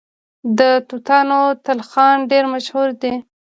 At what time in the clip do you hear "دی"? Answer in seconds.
3.01-3.13